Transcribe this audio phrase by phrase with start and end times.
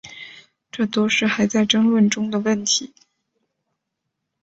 [0.71, 2.91] 这都是还在争论中的问题。